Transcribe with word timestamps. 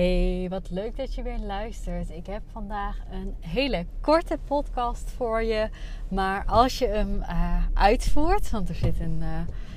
Hey, 0.00 0.46
wat 0.48 0.70
leuk 0.70 0.96
dat 0.96 1.14
je 1.14 1.22
weer 1.22 1.38
luistert. 1.38 2.10
Ik 2.10 2.26
heb 2.26 2.42
vandaag 2.52 2.98
een 3.10 3.34
hele 3.40 3.86
korte 4.00 4.38
podcast 4.44 5.10
voor 5.16 5.42
je. 5.42 5.68
Maar 6.08 6.44
als 6.46 6.78
je 6.78 6.86
hem 6.86 7.16
uh, 7.16 7.56
uitvoert, 7.74 8.50
want 8.50 8.68
er 8.68 8.74
zit 8.74 9.00
een 9.00 9.18
uh, 9.20 9.28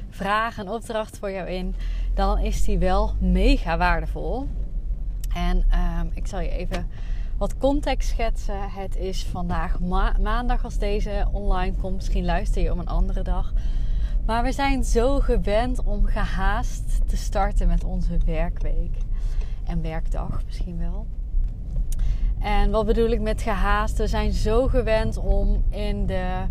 vraag, 0.09 0.58
een 0.58 0.70
opdracht 0.70 1.18
voor 1.18 1.32
jou 1.32 1.49
in, 1.49 1.76
dan 2.13 2.40
is 2.40 2.63
die 2.63 2.77
wel 2.77 3.13
mega 3.20 3.77
waardevol. 3.77 4.48
En 5.36 5.66
uh, 5.72 5.99
ik 6.13 6.27
zal 6.27 6.40
je 6.40 6.49
even 6.49 6.88
wat 7.38 7.58
context 7.58 8.10
schetsen. 8.10 8.70
Het 8.70 8.96
is 8.96 9.24
vandaag 9.24 9.80
ma 9.80 10.16
maandag 10.21 10.63
als 10.63 10.77
deze 10.77 11.27
online 11.32 11.76
komt. 11.76 11.96
Misschien 11.96 12.26
luister 12.26 12.62
je 12.62 12.71
om 12.71 12.80
een 12.80 12.88
andere 12.88 13.21
dag. 13.21 13.54
Maar 14.26 14.44
we 14.44 14.52
zijn 14.52 14.84
zo 14.84 15.20
gewend 15.20 15.84
om 15.84 16.05
gehaast 16.05 17.10
te 17.10 17.18
starten 17.18 17.68
met 17.68 17.84
onze 17.84 18.18
werkweek 18.26 18.96
en 19.73 19.82
werkdag 19.82 20.41
misschien 20.46 20.77
wel. 20.77 21.05
En 22.40 22.71
wat 22.71 22.85
bedoel 22.85 23.10
ik 23.10 23.21
met 23.21 23.41
gehaast? 23.41 23.98
We 23.98 24.07
zijn 24.07 24.32
zo 24.32 24.68
gewend 24.68 25.18
om 25.18 25.63
in 25.70 26.05
de 26.05 26.46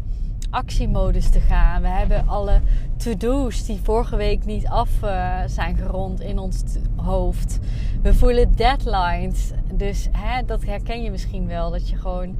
actiemodus 0.50 1.30
te 1.30 1.40
gaan. 1.40 1.82
We 1.82 1.88
hebben 1.88 2.28
alle 2.28 2.60
to-do's 2.96 3.66
die 3.66 3.80
vorige 3.82 4.16
week 4.16 4.44
niet 4.44 4.66
af 4.66 4.90
uh, 5.04 5.38
zijn 5.46 5.76
gerond 5.76 6.20
in 6.20 6.38
ons 6.38 6.62
hoofd. 6.96 7.58
We 8.02 8.14
voelen 8.14 8.56
deadlines. 8.56 9.50
Dus 9.74 10.08
hè, 10.12 10.44
dat 10.44 10.64
herken 10.64 11.02
je 11.02 11.10
misschien 11.10 11.46
wel. 11.46 11.70
Dat 11.70 11.88
je 11.88 11.96
gewoon 11.96 12.36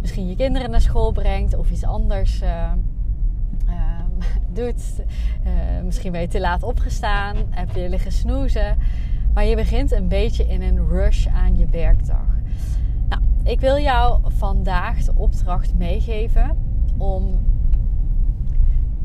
misschien 0.00 0.28
je 0.28 0.36
kinderen 0.36 0.70
naar 0.70 0.80
school 0.80 1.12
brengt 1.12 1.54
of 1.56 1.70
iets 1.70 1.84
anders 1.84 2.42
uh, 2.42 2.72
uh, 3.66 4.26
doet. 4.64 5.02
misschien 5.84 6.12
ben 6.12 6.20
je 6.20 6.28
te 6.28 6.40
laat 6.40 6.62
opgestaan. 6.62 7.36
Heb 7.50 7.74
je 7.74 7.88
liggen 7.88 8.12
snoezen. 8.12 8.76
Maar 9.34 9.44
je 9.44 9.56
begint 9.56 9.92
een 9.92 10.08
beetje 10.08 10.44
in 10.44 10.62
een 10.62 10.88
rush 10.88 11.26
aan 11.26 11.58
je 11.58 11.66
werkdag. 11.66 12.26
Nou, 13.08 13.22
ik 13.44 13.60
wil 13.60 13.78
jou 13.78 14.20
vandaag 14.24 15.04
de 15.04 15.12
opdracht 15.16 15.74
meegeven 15.74 16.56
om 16.96 17.38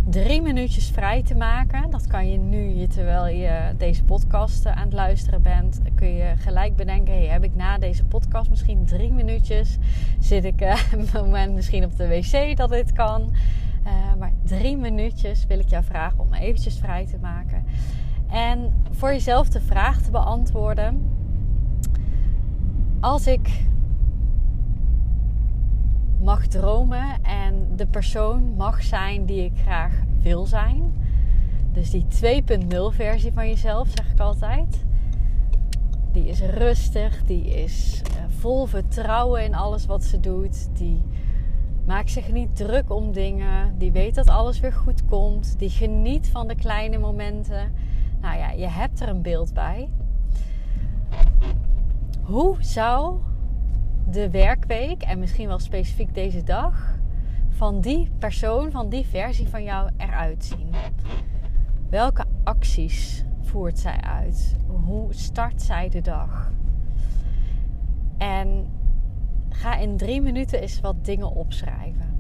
drie 0.09 0.41
minuutjes 0.41 0.89
vrij 0.89 1.23
te 1.23 1.35
maken. 1.35 1.89
Dat 1.89 2.07
kan 2.07 2.31
je 2.31 2.37
nu, 2.37 2.87
terwijl 2.87 3.27
je 3.27 3.73
deze 3.77 4.03
podcast 4.03 4.65
aan 4.65 4.83
het 4.83 4.93
luisteren 4.93 5.41
bent, 5.41 5.81
kun 5.95 6.13
je 6.13 6.33
gelijk 6.37 6.75
bedenken: 6.75 7.13
hey, 7.13 7.25
heb 7.25 7.43
ik 7.43 7.55
na 7.55 7.77
deze 7.77 8.03
podcast 8.03 8.49
misschien 8.49 8.85
drie 8.85 9.11
minuutjes? 9.11 9.77
Zit 10.19 10.43
ik 10.43 10.61
uh, 10.65 10.77
moment 11.13 11.53
misschien 11.53 11.83
op 11.83 11.97
de 11.97 12.07
wc 12.07 12.57
dat 12.57 12.69
dit 12.69 12.91
kan? 12.91 13.33
Uh, 13.85 13.91
maar 14.19 14.33
drie 14.43 14.77
minuutjes 14.77 15.45
wil 15.45 15.59
ik 15.59 15.69
jou 15.69 15.83
vragen 15.83 16.19
om 16.19 16.33
eventjes 16.33 16.77
vrij 16.77 17.05
te 17.05 17.17
maken. 17.21 17.63
En 18.35 18.73
voor 18.91 19.09
jezelf 19.09 19.49
de 19.49 19.61
vraag 19.61 20.01
te 20.01 20.11
beantwoorden: 20.11 21.09
als 22.99 23.27
ik 23.27 23.67
mag 26.21 26.47
dromen 26.47 27.23
en 27.23 27.67
de 27.75 27.87
persoon 27.87 28.55
mag 28.55 28.83
zijn 28.83 29.25
die 29.25 29.43
ik 29.43 29.59
graag 29.61 30.01
wil 30.21 30.45
zijn. 30.45 30.93
Dus 31.71 31.89
die 31.89 32.05
2.0 32.59 32.75
versie 32.89 33.31
van 33.33 33.47
jezelf, 33.47 33.87
zeg 33.93 34.11
ik 34.11 34.19
altijd. 34.19 34.85
Die 36.11 36.27
is 36.27 36.41
rustig, 36.41 37.23
die 37.23 37.45
is 37.45 38.01
eh, 38.03 38.23
vol 38.27 38.65
vertrouwen 38.65 39.43
in 39.43 39.55
alles 39.55 39.85
wat 39.85 40.03
ze 40.03 40.19
doet. 40.19 40.69
Die 40.77 41.01
maakt 41.85 42.11
zich 42.11 42.31
niet 42.31 42.55
druk 42.55 42.91
om 42.91 43.11
dingen. 43.11 43.77
Die 43.77 43.91
weet 43.91 44.15
dat 44.15 44.29
alles 44.29 44.59
weer 44.59 44.73
goed 44.73 45.05
komt. 45.05 45.59
Die 45.59 45.69
geniet 45.69 46.27
van 46.27 46.47
de 46.47 46.55
kleine 46.55 46.97
momenten. 46.97 47.93
Nou 48.25 48.37
ja, 48.37 48.51
je 48.51 48.67
hebt 48.67 48.99
er 48.99 49.09
een 49.09 49.21
beeld 49.21 49.53
bij. 49.53 49.89
Hoe 52.21 52.55
zou 52.59 53.19
de 54.09 54.29
werkweek 54.29 55.01
en 55.01 55.19
misschien 55.19 55.47
wel 55.47 55.59
specifiek 55.59 56.13
deze 56.13 56.43
dag 56.43 56.97
van 57.49 57.81
die 57.81 58.11
persoon, 58.19 58.71
van 58.71 58.89
die 58.89 59.05
versie 59.05 59.47
van 59.47 59.63
jou 59.63 59.89
eruit 59.97 60.45
zien? 60.45 60.69
Welke 61.89 62.25
acties 62.43 63.25
voert 63.41 63.79
zij 63.79 64.01
uit? 64.01 64.55
Hoe 64.67 65.13
start 65.13 65.61
zij 65.61 65.89
de 65.89 66.01
dag? 66.01 66.51
En 68.17 68.67
ga 69.49 69.75
in 69.75 69.97
drie 69.97 70.21
minuten 70.21 70.61
eens 70.61 70.81
wat 70.81 71.05
dingen 71.05 71.31
opschrijven. 71.31 72.19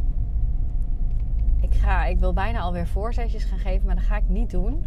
Ik, 1.61 1.75
ga, 1.75 2.05
ik 2.05 2.19
wil 2.19 2.33
bijna 2.33 2.59
alweer 2.59 2.87
voorzetjes 2.87 3.43
gaan 3.43 3.59
geven, 3.59 3.85
maar 3.85 3.95
dat 3.95 4.03
ga 4.03 4.17
ik 4.17 4.29
niet 4.29 4.49
doen 4.49 4.83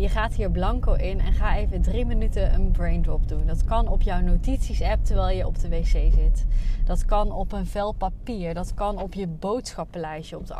je 0.00 0.08
gaat 0.08 0.34
hier 0.34 0.50
blanco 0.50 0.92
in 0.92 1.20
en 1.20 1.32
ga 1.32 1.56
even 1.56 1.82
drie 1.82 2.06
minuten 2.06 2.54
een 2.54 2.70
brain 2.70 3.02
drop 3.02 3.28
doen. 3.28 3.46
Dat 3.46 3.64
kan 3.64 3.88
op 3.88 4.02
jouw 4.02 4.20
notities-app 4.20 5.04
terwijl 5.04 5.36
je 5.36 5.46
op 5.46 5.58
de 5.58 5.68
wc 5.68 5.86
zit. 5.86 6.46
Dat 6.84 7.04
kan 7.04 7.32
op 7.32 7.52
een 7.52 7.66
vel 7.66 7.92
papier. 7.92 8.54
Dat 8.54 8.74
kan 8.74 8.98
op 8.98 9.14
je 9.14 9.26
boodschappenlijstje 9.26 10.36
op 10.36 10.46
de 10.46 10.54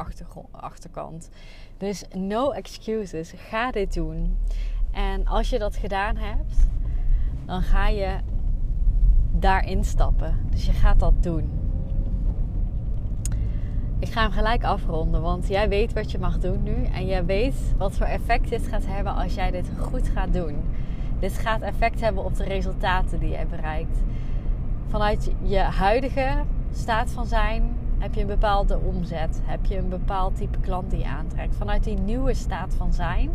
achterkant. 0.50 1.28
Dus 1.76 2.04
no 2.15 2.50
excuses. 2.50 3.32
Ga 3.37 3.70
dit 3.70 3.94
doen. 3.94 4.38
En 4.91 5.26
als 5.26 5.50
je 5.50 5.59
dat 5.59 5.76
gedaan 5.76 6.16
hebt, 6.16 6.69
dan 7.47 7.62
ga 7.62 7.88
je 7.88 8.19
daarin 9.32 9.84
stappen. 9.84 10.38
Dus 10.50 10.66
je 10.66 10.72
gaat 10.72 11.00
dat 11.00 11.22
doen. 11.22 11.50
Ik 14.02 14.12
ga 14.12 14.22
hem 14.22 14.30
gelijk 14.30 14.64
afronden, 14.64 15.22
want 15.22 15.48
jij 15.48 15.68
weet 15.68 15.92
wat 15.92 16.10
je 16.10 16.18
mag 16.18 16.38
doen 16.38 16.62
nu. 16.62 16.84
En 16.84 17.06
jij 17.06 17.24
weet 17.24 17.54
wat 17.76 17.96
voor 17.96 18.06
effect 18.06 18.48
dit 18.48 18.66
gaat 18.66 18.86
hebben 18.86 19.14
als 19.14 19.34
jij 19.34 19.50
dit 19.50 19.70
goed 19.78 20.08
gaat 20.08 20.32
doen. 20.32 20.56
Dit 21.18 21.32
gaat 21.38 21.60
effect 21.60 22.00
hebben 22.00 22.24
op 22.24 22.36
de 22.36 22.44
resultaten 22.44 23.18
die 23.18 23.30
je 23.30 23.46
bereikt. 23.50 23.98
Vanuit 24.88 25.30
je 25.42 25.58
huidige 25.58 26.42
staat 26.72 27.10
van 27.10 27.26
zijn 27.26 27.76
heb 27.98 28.14
je 28.14 28.20
een 28.20 28.26
bepaalde 28.26 28.78
omzet. 28.78 29.40
Heb 29.44 29.64
je 29.64 29.78
een 29.78 29.88
bepaald 29.88 30.36
type 30.36 30.58
klant 30.60 30.90
die 30.90 30.98
je 30.98 31.06
aantrekt. 31.06 31.56
Vanuit 31.56 31.84
die 31.84 31.98
nieuwe 31.98 32.34
staat 32.34 32.74
van 32.74 32.92
zijn, 32.92 33.30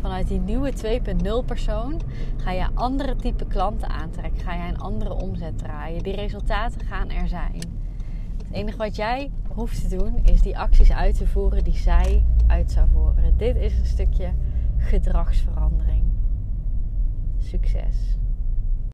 vanuit 0.00 0.28
die 0.28 0.40
nieuwe 0.40 0.72
2.0 1.42 1.46
persoon, 1.46 2.00
ga 2.36 2.50
je 2.50 2.66
andere 2.74 3.16
type 3.16 3.44
klanten 3.46 3.88
aantrekken. 3.88 4.42
Ga 4.42 4.54
je 4.54 4.72
een 4.72 4.80
andere 4.80 5.14
omzet 5.14 5.58
draaien. 5.58 6.02
Die 6.02 6.14
resultaten 6.14 6.80
gaan 6.80 7.10
er 7.10 7.28
zijn. 7.28 7.60
Het 8.36 8.52
enige 8.52 8.76
wat 8.76 8.96
jij 8.96 9.30
hoeft 9.54 9.88
te 9.88 9.96
doen 9.96 10.24
is 10.24 10.42
die 10.42 10.58
acties 10.58 10.92
uit 10.92 11.16
te 11.16 11.26
voeren 11.26 11.64
die 11.64 11.76
zij 11.76 12.24
uit 12.46 12.70
zou 12.70 12.88
voeren. 12.92 13.36
Dit 13.36 13.56
is 13.56 13.78
een 13.78 13.86
stukje 13.86 14.32
gedragsverandering. 14.78 16.04
Succes! 17.38 18.21